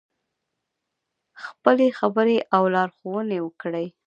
[1.43, 3.87] خپلې خبرې او لارښوونې وکړې.